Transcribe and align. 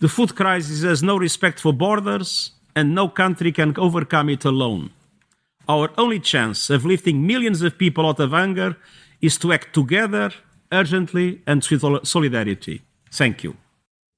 The 0.00 0.08
food 0.08 0.36
crisis 0.36 0.82
has 0.82 1.02
no 1.02 1.16
respect 1.16 1.58
for 1.60 1.72
borders, 1.72 2.52
and 2.76 2.94
no 2.94 3.08
country 3.08 3.50
can 3.50 3.74
overcome 3.76 4.28
it 4.28 4.44
alone. 4.44 4.90
Our 5.68 5.90
only 5.98 6.20
chance 6.20 6.70
of 6.70 6.84
lifting 6.84 7.26
millions 7.26 7.62
of 7.62 7.76
people 7.76 8.06
out 8.06 8.20
of 8.20 8.30
hunger 8.30 8.76
is 9.20 9.36
to 9.38 9.52
act 9.52 9.74
together, 9.74 10.30
urgently, 10.70 11.42
and 11.46 11.66
with 11.70 12.06
solidarity. 12.06 12.82
Thank 13.10 13.42
you. 13.42 13.56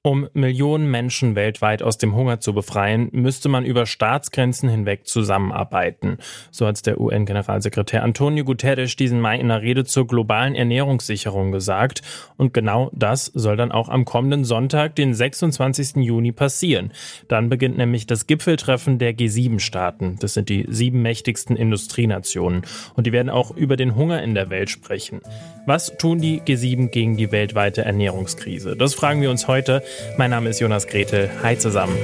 Um 0.03 0.27
Millionen 0.33 0.89
Menschen 0.89 1.35
weltweit 1.35 1.83
aus 1.83 1.99
dem 1.99 2.15
Hunger 2.15 2.39
zu 2.39 2.55
befreien, 2.55 3.09
müsste 3.11 3.49
man 3.49 3.63
über 3.63 3.85
Staatsgrenzen 3.85 4.67
hinweg 4.67 5.05
zusammenarbeiten. 5.05 6.17
So 6.49 6.65
hat 6.65 6.83
der 6.87 6.99
UN-Generalsekretär 6.99 8.01
Antonio 8.01 8.43
Guterres 8.43 8.95
diesen 8.95 9.21
Mai 9.21 9.35
in 9.35 9.51
einer 9.51 9.61
Rede 9.61 9.85
zur 9.85 10.07
globalen 10.07 10.55
Ernährungssicherung 10.55 11.51
gesagt. 11.51 12.01
Und 12.35 12.51
genau 12.51 12.89
das 12.95 13.25
soll 13.25 13.57
dann 13.57 13.71
auch 13.71 13.89
am 13.89 14.03
kommenden 14.03 14.43
Sonntag, 14.43 14.95
den 14.95 15.13
26. 15.13 15.97
Juni, 15.97 16.31
passieren. 16.31 16.93
Dann 17.27 17.49
beginnt 17.49 17.77
nämlich 17.77 18.07
das 18.07 18.25
Gipfeltreffen 18.25 18.97
der 18.97 19.15
G7-Staaten. 19.15 20.17
Das 20.19 20.33
sind 20.33 20.49
die 20.49 20.65
sieben 20.67 21.03
mächtigsten 21.03 21.55
Industrienationen. 21.55 22.63
Und 22.95 23.05
die 23.05 23.11
werden 23.11 23.29
auch 23.29 23.55
über 23.55 23.77
den 23.77 23.93
Hunger 23.93 24.23
in 24.23 24.33
der 24.33 24.49
Welt 24.49 24.71
sprechen. 24.71 25.21
Was 25.67 25.95
tun 25.99 26.19
die 26.19 26.41
G7 26.41 26.87
gegen 26.87 27.17
die 27.17 27.31
weltweite 27.31 27.83
Ernährungskrise? 27.83 28.75
Das 28.75 28.95
fragen 28.95 29.21
wir 29.21 29.29
uns 29.29 29.47
heute. 29.47 29.83
Mein 30.17 30.31
Name 30.31 30.49
ist 30.49 30.59
Jonas 30.59 30.87
Gretel. 30.87 31.29
Hi 31.41 31.57
zusammen. 31.57 31.97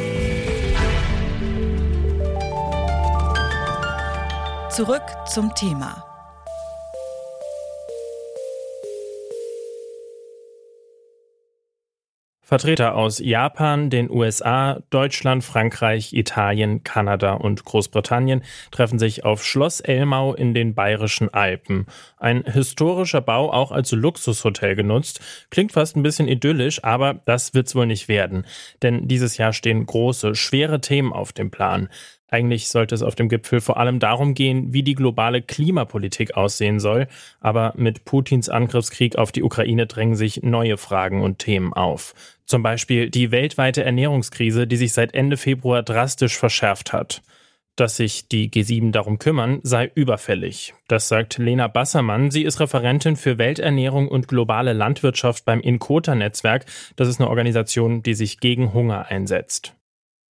Zurück 4.70 5.04
zum 5.26 5.54
Thema. 5.56 6.07
Vertreter 12.48 12.96
aus 12.96 13.20
Japan, 13.20 13.90
den 13.90 14.10
USA, 14.10 14.82
Deutschland, 14.90 15.44
Frankreich, 15.44 16.14
Italien, 16.14 16.82
Kanada 16.82 17.34
und 17.34 17.66
Großbritannien 17.66 18.42
treffen 18.72 19.00
sich 19.00 19.26
auf 19.26 19.44
Schloss 19.44 19.82
Elmau 19.82 20.34
in 20.34 20.54
den 20.54 20.74
Bayerischen 20.74 21.34
Alpen. 21.34 21.88
Ein 22.16 22.46
historischer 22.46 23.20
Bau, 23.20 23.52
auch 23.52 23.74
als 23.74 23.92
Luxushotel 23.92 24.78
genutzt. 24.78 25.20
Klingt 25.50 25.74
fast 25.74 25.98
ein 25.98 26.04
bisschen 26.04 26.30
idyllisch, 26.30 26.86
aber 26.86 27.16
das 27.26 27.54
wird's 27.54 27.76
wohl 27.76 27.86
nicht 27.86 28.08
werden. 28.08 28.46
Denn 28.82 29.10
dieses 29.10 29.36
Jahr 29.36 29.52
stehen 29.52 29.86
große, 29.86 30.34
schwere 30.34 30.80
Themen 30.80 31.12
auf 31.12 31.34
dem 31.34 31.52
Plan. 31.52 31.90
Eigentlich 32.30 32.68
sollte 32.68 32.94
es 32.94 33.04
auf 33.04 33.16
dem 33.16 33.30
Gipfel 33.30 33.62
vor 33.62 33.78
allem 33.78 34.00
darum 34.00 34.34
gehen, 34.34 34.74
wie 34.74 34.84
die 34.84 34.96
globale 34.96 35.42
Klimapolitik 35.42 36.36
aussehen 36.36 36.80
soll, 36.80 37.08
aber 37.40 37.74
mit 37.78 38.04
Putins 38.04 38.50
Angriffskrieg 38.50 39.16
auf 39.16 39.32
die 39.32 39.44
Ukraine 39.44 39.88
drängen 39.88 40.16
sich 40.16 40.44
neue 40.44 40.78
Fragen 40.78 41.22
und 41.22 41.40
Themen 41.40 41.72
auf. 41.72 42.14
Zum 42.46 42.64
Beispiel 42.64 43.10
die 43.10 43.32
weltweite 43.32 43.84
Ernährungskrise, 43.84 44.68
die 44.68 44.78
sich 44.78 44.92
seit 44.92 45.14
Ende 45.14 45.38
Februar 45.38 45.84
drastisch 45.84 46.38
verschärft 46.38 46.92
hat. 46.92 47.22
Dass 47.78 47.96
sich 47.96 48.28
die 48.28 48.50
G7 48.50 48.92
darum 48.92 49.20
kümmern, 49.20 49.60
sei 49.62 49.92
überfällig. 49.94 50.74
Das 50.88 51.08
sagt 51.08 51.38
Lena 51.38 51.68
Bassermann. 51.68 52.32
Sie 52.32 52.44
ist 52.44 52.60
Referentin 52.60 53.16
für 53.16 53.38
Welternährung 53.38 54.08
und 54.08 54.28
globale 54.28 54.74
Landwirtschaft 54.74 55.46
beim 55.46 55.62
Inkota-Netzwerk. 55.62 56.66
Das 56.96 57.08
ist 57.08 57.22
eine 57.22 57.30
Organisation, 57.30 58.02
die 58.02 58.16
sich 58.16 58.40
gegen 58.40 58.74
Hunger 58.74 59.06
einsetzt. 59.06 59.77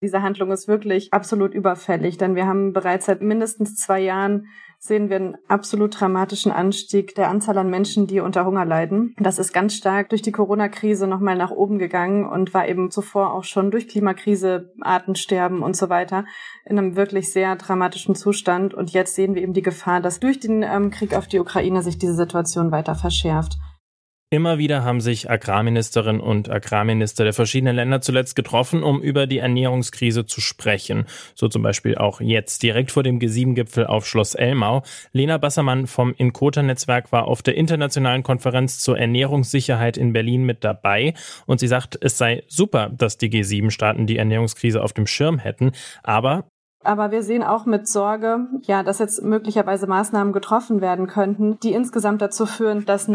Diese 0.02 0.22
Handlung 0.22 0.52
ist 0.52 0.68
wirklich 0.68 1.12
absolut 1.12 1.56
überfällig, 1.56 2.18
denn 2.18 2.36
wir 2.36 2.46
haben 2.46 2.72
bereits 2.72 3.08
seit 3.08 3.22
mindestens 3.22 3.76
zwei 3.78 4.00
Jahren 4.00 4.48
sehen 4.80 5.10
wir 5.10 5.16
einen 5.16 5.38
absolut 5.48 6.00
dramatischen 6.00 6.52
Anstieg 6.52 7.16
der 7.16 7.30
Anzahl 7.30 7.58
an 7.58 7.72
Menschen, 7.72 8.06
die 8.06 8.20
unter 8.20 8.46
Hunger 8.46 8.64
leiden. 8.64 9.16
Das 9.18 9.40
ist 9.40 9.54
ganz 9.54 9.74
stark 9.74 10.10
durch 10.10 10.22
die 10.22 10.32
Corona-Krise 10.32 11.08
nochmal 11.08 11.36
nach 11.36 11.50
oben 11.50 11.80
gegangen 11.80 12.30
und 12.30 12.54
war 12.54 12.68
eben 12.68 12.92
zuvor 12.92 13.34
auch 13.34 13.44
schon 13.44 13.72
durch 13.72 13.88
Klimakrise, 13.88 14.72
Artensterben 14.82 15.64
und 15.64 15.76
so 15.76 15.90
weiter 15.90 16.26
in 16.64 16.78
einem 16.78 16.96
wirklich 16.96 17.32
sehr 17.32 17.56
dramatischen 17.56 18.14
Zustand. 18.14 18.76
Und 18.76 18.92
jetzt 18.92 19.16
sehen 19.16 19.34
wir 19.34 19.42
eben 19.42 19.54
die 19.54 19.64
Gefahr, 19.64 20.00
dass 20.00 20.20
durch 20.20 20.40
den 20.40 20.62
ähm, 20.62 20.92
Krieg 20.92 21.16
auf 21.16 21.28
die 21.28 21.40
Ukraine 21.40 21.82
sich 21.82 21.98
diese 21.98 22.14
Situation 22.14 22.72
weiter 22.72 22.94
verschärft. 22.94 23.58
Immer 24.30 24.58
wieder 24.58 24.84
haben 24.84 25.00
sich 25.00 25.32
Agrarministerinnen 25.32 26.20
und 26.20 26.52
Agrarminister 26.52 27.24
der 27.24 27.32
verschiedenen 27.32 27.78
Länder 27.78 28.02
zuletzt 28.02 28.36
getroffen, 28.36 28.84
um 28.84 29.02
über 29.02 29.26
die 29.26 29.38
Ernährungskrise 29.38 30.26
zu 30.26 30.42
sprechen. 30.42 31.06
So 31.34 31.48
zum 31.48 31.64
Beispiel 31.64 31.98
auch 31.98 32.20
jetzt 32.20 32.62
direkt 32.62 32.92
vor 32.92 33.04
dem 33.04 33.20
G7-Gipfel 33.20 33.88
auf 33.88 34.06
Schloss 34.06 34.36
Elmau. 34.36 34.84
Lena 35.14 35.38
Bassermann 35.38 35.88
vom 35.88 36.14
Inkota-Netzwerk 36.14 37.14
war 37.14 37.24
auf 37.24 37.42
der 37.42 37.56
internationalen 37.56 38.24
Konferenz 38.24 38.80
zur 38.80 39.00
Ernährungssicherheit 39.00 39.96
in 39.96 40.12
Berlin 40.12 40.44
mit 40.44 40.62
dabei 40.66 41.14
und 41.46 41.62
sie 41.62 41.70
sagt, 41.70 41.98
es 42.02 42.18
sei 42.18 42.44
super, 42.50 42.90
dass 42.90 43.18
die 43.18 43.30
G7-Staaten 43.30 44.08
die 44.08 44.18
Ernährungskrise 44.18 44.84
auf 44.84 44.92
dem 44.92 45.08
Schirm 45.08 45.40
hätten, 45.40 45.72
aber 46.04 46.44
aber 46.84 47.12
wir 47.12 47.22
sehen 47.22 47.44
auch 47.44 47.66
mit 47.66 47.88
Sorge, 47.88 48.48
ja, 48.62 48.82
dass 48.82 49.00
jetzt 49.00 49.22
möglicherweise 49.22 49.88
Maßnahmen 49.88 50.32
getroffen 50.32 50.80
werden 50.80 51.08
könnten, 51.08 51.60
die 51.60 51.74
insgesamt 51.74 52.22
dazu 52.22 52.46
führen, 52.46 52.86
dass 52.86 53.10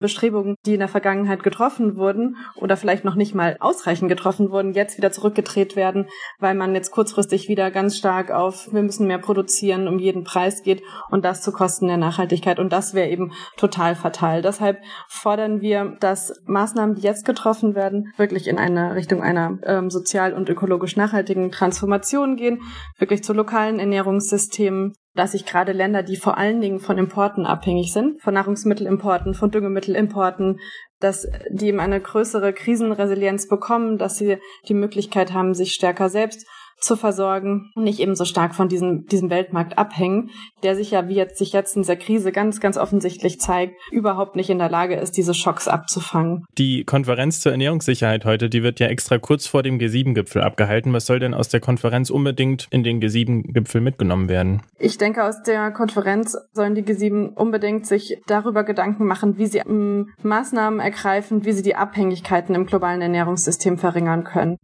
Nachhaltigkeitsbestrebungen, 0.00 0.56
die 0.66 0.74
in 0.74 0.80
der 0.80 0.88
Vergangenheit 0.88 1.42
getroffen 1.42 1.96
wurden 1.96 2.36
oder 2.56 2.76
vielleicht 2.76 3.04
noch 3.04 3.14
nicht 3.14 3.34
mal 3.34 3.56
ausreichend 3.60 4.08
getroffen 4.08 4.50
wurden, 4.50 4.72
jetzt 4.72 4.96
wieder 4.96 5.12
zurückgedreht 5.12 5.76
werden, 5.76 6.08
weil 6.38 6.54
man 6.54 6.74
jetzt 6.74 6.90
kurzfristig 6.90 7.48
wieder 7.48 7.70
ganz 7.70 7.96
stark 7.96 8.30
auf, 8.30 8.72
wir 8.72 8.82
müssen 8.82 9.06
mehr 9.06 9.18
produzieren, 9.18 9.88
um 9.88 9.98
jeden 9.98 10.24
Preis 10.24 10.62
geht 10.62 10.82
und 11.10 11.24
das 11.24 11.42
zu 11.42 11.52
Kosten 11.52 11.86
der 11.86 11.96
Nachhaltigkeit. 11.96 12.58
Und 12.58 12.72
das 12.72 12.94
wäre 12.94 13.08
eben 13.08 13.32
total 13.56 13.94
fatal. 13.94 14.42
Deshalb 14.42 14.78
fordern 15.08 15.60
wir, 15.60 15.96
dass 16.00 16.32
Maßnahmen, 16.46 16.96
die 16.96 17.02
jetzt 17.02 17.24
getroffen 17.24 17.74
werden, 17.74 18.12
wirklich 18.16 18.48
in 18.48 18.58
eine 18.58 18.94
Richtung 18.94 19.22
einer 19.22 19.58
ähm, 19.64 19.90
sozial 19.90 20.32
und 20.32 20.48
ökologisch 20.48 20.96
nachhaltigen 20.96 21.50
Transformation 21.50 22.36
gehen 22.36 22.60
wirklich 22.98 23.22
zu 23.22 23.32
lokalen 23.32 23.78
Ernährungssystemen, 23.78 24.94
dass 25.20 25.32
sich 25.32 25.44
gerade 25.44 25.72
Länder, 25.72 26.02
die 26.02 26.16
vor 26.16 26.38
allen 26.38 26.62
Dingen 26.62 26.80
von 26.80 26.96
Importen 26.96 27.44
abhängig 27.44 27.92
sind, 27.92 28.22
von 28.22 28.32
Nahrungsmittelimporten, 28.32 29.34
von 29.34 29.50
Düngemittelimporten, 29.50 30.60
dass 30.98 31.28
die 31.50 31.66
eben 31.66 31.78
eine 31.78 32.00
größere 32.00 32.54
Krisenresilienz 32.54 33.46
bekommen, 33.46 33.98
dass 33.98 34.16
sie 34.16 34.38
die 34.66 34.72
Möglichkeit 34.72 35.34
haben, 35.34 35.52
sich 35.52 35.74
stärker 35.74 36.08
selbst 36.08 36.46
zu 36.80 36.96
versorgen 36.96 37.70
und 37.74 37.84
nicht 37.84 38.00
eben 38.00 38.14
so 38.14 38.24
stark 38.24 38.54
von 38.54 38.68
diesem, 38.68 39.06
diesem 39.06 39.30
Weltmarkt 39.30 39.78
abhängen, 39.78 40.30
der 40.62 40.74
sich 40.74 40.90
ja, 40.90 41.08
wie 41.08 41.14
jetzt 41.14 41.38
sich 41.38 41.52
jetzt 41.52 41.76
in 41.76 41.82
dieser 41.82 41.96
Krise 41.96 42.32
ganz, 42.32 42.60
ganz 42.60 42.76
offensichtlich 42.76 43.40
zeigt, 43.40 43.74
überhaupt 43.92 44.36
nicht 44.36 44.50
in 44.50 44.58
der 44.58 44.70
Lage 44.70 44.96
ist, 44.96 45.16
diese 45.16 45.34
Schocks 45.34 45.68
abzufangen. 45.68 46.44
Die 46.58 46.84
Konferenz 46.84 47.40
zur 47.40 47.52
Ernährungssicherheit 47.52 48.24
heute, 48.24 48.48
die 48.48 48.62
wird 48.62 48.80
ja 48.80 48.86
extra 48.86 49.18
kurz 49.18 49.46
vor 49.46 49.62
dem 49.62 49.78
G7-Gipfel 49.78 50.42
abgehalten. 50.42 50.92
Was 50.92 51.06
soll 51.06 51.18
denn 51.18 51.34
aus 51.34 51.48
der 51.48 51.60
Konferenz 51.60 52.10
unbedingt 52.10 52.66
in 52.70 52.82
den 52.82 53.00
G7-Gipfel 53.00 53.80
mitgenommen 53.80 54.28
werden? 54.28 54.62
Ich 54.78 54.98
denke, 54.98 55.24
aus 55.24 55.42
der 55.42 55.70
Konferenz 55.70 56.36
sollen 56.52 56.74
die 56.74 56.82
G7 56.82 57.34
unbedingt 57.34 57.86
sich 57.86 58.18
darüber 58.26 58.64
Gedanken 58.64 59.06
machen, 59.06 59.38
wie 59.38 59.46
sie 59.46 59.58
ähm, 59.58 60.10
Maßnahmen 60.22 60.80
ergreifen, 60.80 61.44
wie 61.44 61.52
sie 61.52 61.62
die 61.62 61.76
Abhängigkeiten 61.76 62.54
im 62.54 62.66
globalen 62.66 63.02
Ernährungssystem 63.02 63.78
verringern 63.78 64.24
können. 64.24 64.56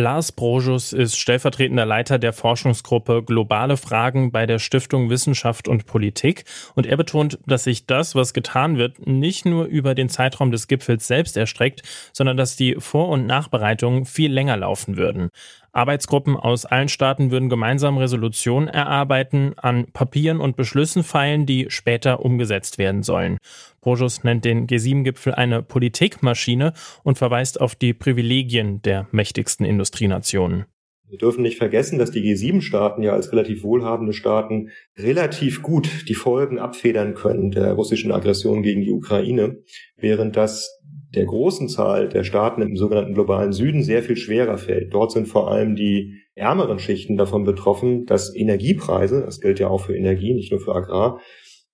Lars 0.00 0.32
Brojus 0.32 0.92
ist 0.92 1.18
stellvertretender 1.18 1.84
Leiter 1.84 2.18
der 2.18 2.32
Forschungsgruppe 2.32 3.22
Globale 3.22 3.76
Fragen 3.76 4.32
bei 4.32 4.46
der 4.46 4.58
Stiftung 4.58 5.10
Wissenschaft 5.10 5.68
und 5.68 5.84
Politik 5.86 6.44
und 6.74 6.86
er 6.86 6.96
betont, 6.96 7.38
dass 7.46 7.64
sich 7.64 7.86
das, 7.86 8.14
was 8.14 8.32
getan 8.32 8.78
wird, 8.78 9.06
nicht 9.06 9.44
nur 9.44 9.66
über 9.66 9.94
den 9.94 10.08
Zeitraum 10.08 10.50
des 10.50 10.68
Gipfels 10.68 11.06
selbst 11.06 11.36
erstreckt, 11.36 11.82
sondern 12.12 12.38
dass 12.38 12.56
die 12.56 12.76
Vor- 12.78 13.10
und 13.10 13.26
Nachbereitungen 13.26 14.06
viel 14.06 14.32
länger 14.32 14.56
laufen 14.56 14.96
würden. 14.96 15.28
Arbeitsgruppen 15.72 16.36
aus 16.36 16.66
allen 16.66 16.88
Staaten 16.88 17.30
würden 17.30 17.48
gemeinsam 17.48 17.98
Resolutionen 17.98 18.68
erarbeiten, 18.68 19.54
an 19.56 19.86
Papieren 19.92 20.40
und 20.40 20.56
Beschlüssen 20.56 21.02
feilen, 21.02 21.46
die 21.46 21.66
später 21.68 22.24
umgesetzt 22.24 22.78
werden 22.78 23.02
sollen. 23.02 23.38
Brojus 23.80 24.24
nennt 24.24 24.44
den 24.44 24.66
G7-Gipfel 24.66 25.34
eine 25.34 25.62
Politikmaschine 25.62 26.72
und 27.02 27.18
verweist 27.18 27.60
auf 27.60 27.74
die 27.74 27.94
Privilegien 27.94 28.82
der 28.82 29.06
mächtigsten 29.12 29.64
Industrienationen. 29.64 30.66
Wir 31.10 31.18
dürfen 31.18 31.42
nicht 31.42 31.58
vergessen, 31.58 31.98
dass 31.98 32.12
die 32.12 32.22
G7-Staaten 32.22 33.02
ja 33.02 33.12
als 33.12 33.32
relativ 33.32 33.64
wohlhabende 33.64 34.12
Staaten 34.12 34.70
relativ 34.96 35.60
gut 35.60 36.08
die 36.08 36.14
Folgen 36.14 36.60
abfedern 36.60 37.14
können 37.14 37.50
der 37.50 37.72
russischen 37.72 38.12
Aggression 38.12 38.62
gegen 38.62 38.82
die 38.82 38.92
Ukraine, 38.92 39.58
während 39.96 40.36
das 40.36 40.80
der 41.14 41.24
großen 41.24 41.68
Zahl 41.68 42.08
der 42.08 42.24
Staaten 42.24 42.62
im 42.62 42.76
sogenannten 42.76 43.14
globalen 43.14 43.52
Süden 43.52 43.82
sehr 43.82 44.02
viel 44.02 44.16
schwerer 44.16 44.58
fällt. 44.58 44.94
Dort 44.94 45.12
sind 45.12 45.26
vor 45.26 45.50
allem 45.50 45.74
die 45.74 46.22
ärmeren 46.34 46.78
Schichten 46.78 47.16
davon 47.16 47.44
betroffen, 47.44 48.06
dass 48.06 48.34
Energiepreise, 48.34 49.22
das 49.22 49.40
gilt 49.40 49.58
ja 49.58 49.68
auch 49.68 49.82
für 49.82 49.96
Energie, 49.96 50.34
nicht 50.34 50.52
nur 50.52 50.60
für 50.60 50.74
Agrar, 50.74 51.20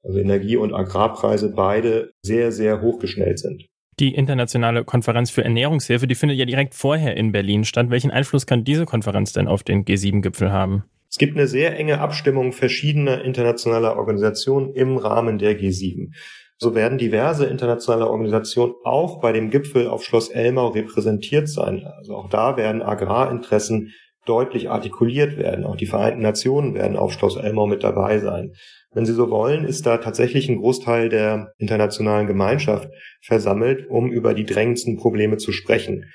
also 0.02 0.18
Energie- 0.18 0.56
und 0.56 0.72
Agrarpreise 0.72 1.52
beide 1.54 2.12
sehr, 2.22 2.52
sehr 2.52 2.80
hochgeschnellt 2.80 3.38
sind. 3.38 3.66
Die 3.98 4.14
internationale 4.14 4.84
Konferenz 4.84 5.30
für 5.30 5.42
Ernährungshilfe, 5.42 6.06
die 6.06 6.14
findet 6.14 6.38
ja 6.38 6.44
direkt 6.44 6.74
vorher 6.74 7.16
in 7.16 7.32
Berlin 7.32 7.64
statt. 7.64 7.90
Welchen 7.90 8.10
Einfluss 8.10 8.46
kann 8.46 8.64
diese 8.64 8.84
Konferenz 8.84 9.32
denn 9.32 9.48
auf 9.48 9.62
den 9.62 9.84
G7-Gipfel 9.84 10.52
haben? 10.52 10.84
Es 11.08 11.18
gibt 11.18 11.36
eine 11.36 11.46
sehr 11.46 11.78
enge 11.78 12.00
Abstimmung 12.00 12.52
verschiedener 12.52 13.24
internationaler 13.24 13.96
Organisationen 13.96 14.74
im 14.74 14.98
Rahmen 14.98 15.38
der 15.38 15.58
G7. 15.58 16.10
So 16.58 16.74
werden 16.74 16.96
diverse 16.96 17.46
internationale 17.46 18.08
Organisationen 18.08 18.74
auch 18.84 19.20
bei 19.20 19.32
dem 19.32 19.50
Gipfel 19.50 19.88
auf 19.88 20.04
Schloss 20.04 20.30
Elmau 20.30 20.68
repräsentiert 20.68 21.48
sein. 21.48 21.84
Also 21.98 22.16
auch 22.16 22.30
da 22.30 22.56
werden 22.56 22.82
Agrarinteressen 22.82 23.92
deutlich 24.24 24.70
artikuliert 24.70 25.36
werden. 25.36 25.64
Auch 25.64 25.76
die 25.76 25.86
Vereinten 25.86 26.22
Nationen 26.22 26.74
werden 26.74 26.96
auf 26.96 27.12
Schloss 27.12 27.36
Elmau 27.36 27.66
mit 27.66 27.84
dabei 27.84 28.18
sein. 28.18 28.52
Wenn 28.92 29.04
Sie 29.04 29.12
so 29.12 29.30
wollen, 29.30 29.64
ist 29.64 29.84
da 29.84 29.98
tatsächlich 29.98 30.48
ein 30.48 30.56
Großteil 30.56 31.10
der 31.10 31.52
internationalen 31.58 32.26
Gemeinschaft 32.26 32.88
versammelt, 33.22 33.86
um 33.88 34.10
über 34.10 34.32
die 34.32 34.44
drängendsten 34.44 34.96
Probleme 34.96 35.36
zu 35.36 35.52
sprechen. 35.52 36.06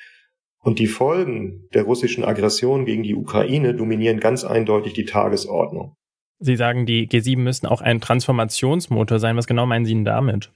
Und 0.63 0.79
die 0.79 0.87
Folgen 0.87 1.67
der 1.73 1.83
russischen 1.83 2.23
Aggression 2.23 2.85
gegen 2.85 3.03
die 3.03 3.15
Ukraine 3.15 3.75
dominieren 3.75 4.19
ganz 4.19 4.43
eindeutig 4.43 4.93
die 4.93 5.05
Tagesordnung. 5.05 5.95
Sie 6.43 6.55
sagen, 6.55 6.87
die 6.87 7.07
G7 7.07 7.37
müssten 7.37 7.67
auch 7.67 7.81
ein 7.81 8.01
Transformationsmotor 8.01 9.19
sein. 9.19 9.37
Was 9.37 9.45
genau 9.45 9.67
meinen 9.67 9.85
Sie 9.85 9.93
denn 9.93 10.05
damit? 10.05 10.51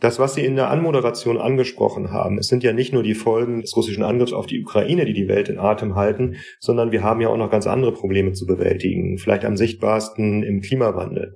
Das, 0.00 0.18
was 0.18 0.34
Sie 0.34 0.44
in 0.44 0.54
der 0.54 0.70
Anmoderation 0.70 1.38
angesprochen 1.38 2.12
haben, 2.12 2.38
es 2.38 2.46
sind 2.46 2.62
ja 2.62 2.72
nicht 2.72 2.92
nur 2.92 3.02
die 3.02 3.14
Folgen 3.14 3.60
des 3.62 3.76
russischen 3.76 4.04
Angriffs 4.04 4.32
auf 4.32 4.46
die 4.46 4.60
Ukraine, 4.60 5.04
die 5.04 5.12
die 5.12 5.28
Welt 5.28 5.48
in 5.48 5.58
Atem 5.58 5.96
halten, 5.96 6.36
sondern 6.60 6.92
wir 6.92 7.02
haben 7.02 7.20
ja 7.20 7.28
auch 7.28 7.36
noch 7.36 7.50
ganz 7.50 7.66
andere 7.66 7.92
Probleme 7.92 8.32
zu 8.32 8.46
bewältigen. 8.46 9.18
Vielleicht 9.18 9.44
am 9.44 9.56
sichtbarsten 9.56 10.42
im 10.42 10.60
Klimawandel. 10.60 11.34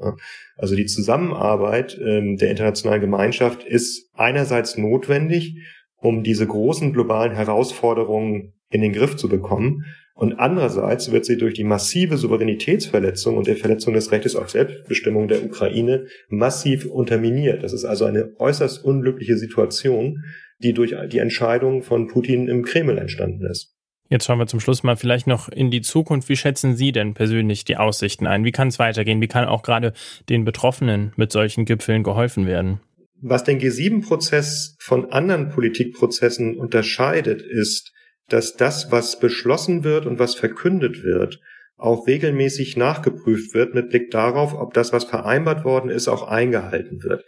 Also 0.57 0.77
die 0.77 0.87
Zusammenarbeit 0.87 1.99
ähm, 2.05 2.37
der 2.37 2.51
internationalen 2.51 3.01
Gemeinschaft 3.01 3.65
ist 3.65 4.11
einerseits 4.15 4.77
notwendig, 4.77 5.57
um 5.97 6.23
diese 6.23 6.47
großen 6.47 6.93
globalen 6.93 7.33
Herausforderungen 7.33 8.53
in 8.71 8.81
den 8.81 8.93
Griff 8.93 9.17
zu 9.17 9.29
bekommen. 9.29 9.85
Und 10.19 10.41
andererseits 10.41 11.13
wird 11.13 11.25
sie 11.25 11.37
durch 11.37 11.55
die 11.55 11.63
massive 11.63 12.17
Souveränitätsverletzung 12.17 13.37
und 13.37 13.47
der 13.47 13.55
Verletzung 13.55 13.95
des 13.95 14.11
Rechtes 14.11 14.35
auf 14.35 14.51
Selbstbestimmung 14.51 15.29
der 15.29 15.45
Ukraine 15.45 16.07
massiv 16.29 16.87
unterminiert. 16.87 17.63
Das 17.63 17.73
ist 17.73 17.85
also 17.85 18.05
eine 18.05 18.33
äußerst 18.37 18.85
unglückliche 18.85 19.37
Situation, 19.37 20.25
die 20.59 20.73
durch 20.73 20.93
die 21.13 21.19
Entscheidung 21.19 21.85
von 21.85 22.09
Putin 22.09 22.49
im 22.49 22.65
Kreml 22.65 22.99
entstanden 22.99 23.47
ist. 23.47 23.77
Jetzt 24.11 24.25
schauen 24.25 24.41
wir 24.41 24.49
zum 24.49 24.59
Schluss 24.59 24.83
mal 24.83 24.97
vielleicht 24.97 25.29
noch 25.29 25.49
in 25.51 25.71
die 25.71 25.83
Zukunft. 25.83 26.29
Wie 26.29 26.37
schätzen 26.37 26.75
Sie 26.75 26.91
denn 26.91 27.15
persönlich 27.15 27.65
die 27.65 27.77
Aussichten 27.77 28.27
ein? 28.27 28.43
Wie 28.43 28.51
kann 28.51 28.67
es 28.67 28.81
weitergehen? 28.81 29.21
Wie 29.21 29.29
kann 29.29 29.45
auch 29.45 29.63
gerade 29.63 29.93
den 30.29 30.45
Betroffenen 30.45 31.13
mit 31.15 31.31
solchen 31.31 31.65
Gipfeln 31.65 32.03
geholfen 32.03 32.45
werden? 32.45 32.81
Was 33.21 33.45
den 33.45 33.61
G7-Prozess 33.61 34.75
von 34.81 35.13
anderen 35.13 35.51
Politikprozessen 35.51 36.57
unterscheidet, 36.57 37.41
ist, 37.41 37.93
dass 38.29 38.55
das, 38.55 38.93
was 38.93 39.19
beschlossen 39.19 39.85
wird 39.85 40.07
und 40.07 40.19
was 40.19 40.35
verkündet 40.35 41.03
wird, 41.03 41.41
auch 41.77 42.07
regelmäßig 42.07 42.77
nachgeprüft 42.77 43.55
wird 43.55 43.75
mit 43.75 43.91
Blick 43.91 44.11
darauf, 44.11 44.55
ob 44.55 44.75
das, 44.75 44.93
was 44.93 45.05
vereinbart 45.05 45.65
worden 45.65 45.91
ist, 45.91 46.09
auch 46.09 46.27
eingehalten 46.27 47.03
wird. 47.03 47.25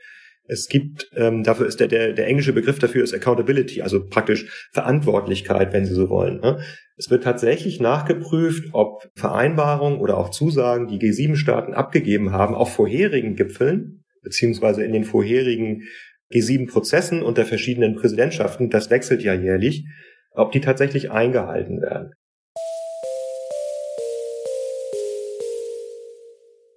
Es 0.47 0.69
gibt, 0.69 1.08
ähm, 1.14 1.44
dafür 1.44 1.67
ist 1.67 1.79
der, 1.79 1.87
der, 1.87 2.12
der 2.12 2.26
englische 2.26 2.52
Begriff 2.52 2.81
dafür 2.81 3.05
ist 3.05 3.14
Accountability, 3.14 3.82
also 3.82 4.05
praktisch 4.05 4.69
Verantwortlichkeit, 4.73 5.73
wenn 5.73 5.87
Sie 5.87 5.94
so 5.94 6.08
wollen. 6.08 6.41
Ne? 6.41 6.61
Es 6.97 7.08
wird 7.08 7.23
tatsächlich 7.23 7.79
nachgeprüft, 7.79 8.70
ob 8.73 9.08
Vereinbarungen 9.14 10.00
oder 10.00 10.19
auch 10.19 10.31
Zusagen, 10.31 10.88
die 10.88 10.99
G7-Staaten 10.99 11.73
abgegeben 11.73 12.32
haben, 12.32 12.56
auf 12.56 12.75
vorherigen 12.75 13.37
Gipfeln, 13.37 14.03
beziehungsweise 14.23 14.82
in 14.82 14.93
den 14.93 15.05
vorherigen 15.05 15.85
G7-Prozessen 16.32 17.23
unter 17.23 17.44
verschiedenen 17.44 17.94
Präsidentschaften, 17.94 18.70
das 18.70 18.91
wechselt 18.91 19.23
ja 19.23 19.35
jährlich, 19.35 19.85
ob 20.41 20.53
die 20.53 20.61
tatsächlich 20.61 21.11
eingehalten 21.11 21.81
werden. 21.83 22.15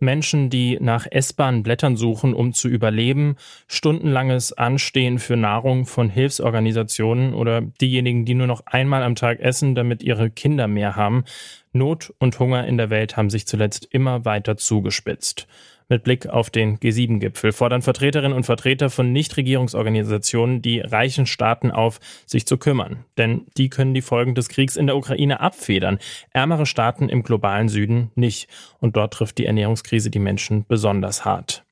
Menschen, 0.04 0.50
die 0.50 0.78
nach 0.82 1.08
S-Bahn-Blättern 1.10 1.96
suchen, 1.96 2.34
um 2.34 2.54
zu 2.54 2.68
überleben, 2.68 3.38
stundenlanges 3.68 4.52
Anstehen 4.52 5.18
für 5.18 5.38
Nahrung 5.38 5.86
von 5.86 6.10
Hilfsorganisationen 6.10 7.34
oder 7.34 7.62
diejenigen, 7.62 8.26
die 8.26 8.36
nur 8.36 8.48
noch 8.48 8.66
einmal 8.66 9.02
am 9.02 9.16
Tag 9.16 9.40
essen, 9.40 9.76
damit 9.76 10.04
ihre 10.04 10.30
Kinder 10.30 10.68
mehr 10.68 10.98
haben. 10.98 11.24
Not 11.72 12.14
und 12.20 12.38
Hunger 12.38 12.68
in 12.68 12.78
der 12.78 12.90
Welt 12.90 13.18
haben 13.18 13.30
sich 13.30 13.48
zuletzt 13.48 13.88
immer 13.92 14.26
weiter 14.26 14.58
zugespitzt. 14.58 15.48
Mit 15.94 16.04
Blick 16.04 16.26
auf 16.26 16.50
den 16.50 16.80
G7-Gipfel 16.80 17.52
fordern 17.52 17.84
Vertreterinnen 17.84 18.36
und 18.36 18.48
Vertreter 18.48 18.90
von 18.90 19.12
Nichtregierungsorganisationen 19.12 20.64
die 20.64 20.80
reichen 20.80 21.28
Staaten 21.28 21.70
auf, 21.70 22.00
sich 22.26 22.48
zu 22.48 22.58
kümmern. 22.58 23.06
Denn 23.20 23.46
die 23.58 23.70
können 23.70 23.94
die 23.94 24.02
Folgen 24.02 24.34
des 24.34 24.50
Kriegs 24.50 24.76
in 24.76 24.88
der 24.88 24.98
Ukraine 24.98 25.40
abfedern. 25.40 26.00
Ärmere 26.32 26.66
Staaten 26.66 27.10
im 27.10 27.22
globalen 27.22 27.70
Süden 27.70 28.10
nicht. 28.16 28.50
Und 28.80 28.96
dort 28.96 29.14
trifft 29.14 29.38
die 29.38 29.46
Ernährungskrise 29.46 30.10
die 30.10 30.18
Menschen 30.18 30.66
besonders 30.68 31.26
hart. 31.26 31.64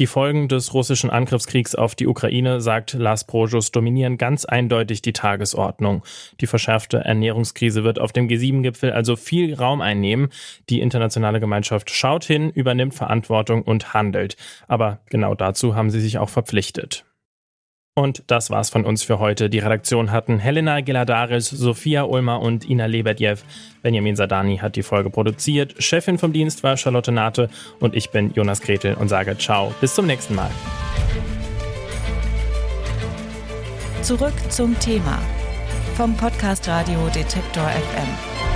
Die 0.00 0.06
Folgen 0.06 0.46
des 0.46 0.74
russischen 0.74 1.10
Angriffskriegs 1.10 1.74
auf 1.74 1.96
die 1.96 2.06
Ukraine, 2.06 2.60
sagt 2.60 2.92
Lars 2.92 3.24
Projus, 3.24 3.72
dominieren 3.72 4.16
ganz 4.16 4.44
eindeutig 4.44 5.02
die 5.02 5.12
Tagesordnung. 5.12 6.04
Die 6.40 6.46
verschärfte 6.46 6.98
Ernährungskrise 6.98 7.82
wird 7.82 7.98
auf 7.98 8.12
dem 8.12 8.28
G7-Gipfel 8.28 8.92
also 8.92 9.16
viel 9.16 9.54
Raum 9.54 9.80
einnehmen. 9.80 10.28
Die 10.70 10.80
internationale 10.80 11.40
Gemeinschaft 11.40 11.90
schaut 11.90 12.22
hin, 12.22 12.50
übernimmt 12.50 12.94
Verantwortung 12.94 13.62
und 13.62 13.92
handelt. 13.92 14.36
Aber 14.68 15.00
genau 15.06 15.34
dazu 15.34 15.74
haben 15.74 15.90
sie 15.90 16.00
sich 16.00 16.18
auch 16.18 16.28
verpflichtet. 16.28 17.04
Und 17.98 18.22
das 18.28 18.48
war's 18.48 18.70
von 18.70 18.84
uns 18.84 19.02
für 19.02 19.18
heute. 19.18 19.50
Die 19.50 19.58
Redaktion 19.58 20.12
hatten 20.12 20.38
Helena 20.38 20.82
Geladaris, 20.82 21.50
Sophia 21.50 22.04
Ulmer 22.04 22.40
und 22.40 22.70
Ina 22.70 22.86
Lebedjew. 22.86 23.38
Benjamin 23.82 24.14
Sadani 24.14 24.58
hat 24.58 24.76
die 24.76 24.84
Folge 24.84 25.10
produziert. 25.10 25.74
Chefin 25.82 26.16
vom 26.16 26.32
Dienst 26.32 26.62
war 26.62 26.76
Charlotte 26.76 27.10
Nate 27.10 27.50
und 27.80 27.96
ich 27.96 28.10
bin 28.10 28.32
Jonas 28.34 28.60
Gretel 28.60 28.94
und 28.94 29.08
sage 29.08 29.36
Ciao. 29.36 29.74
Bis 29.80 29.96
zum 29.96 30.06
nächsten 30.06 30.36
Mal. 30.36 30.50
Zurück 34.02 34.34
zum 34.48 34.78
Thema 34.78 35.18
vom 35.96 36.16
Podcast 36.16 36.68
Radio 36.68 37.00
Detektor 37.12 37.64
FM. 37.64 38.47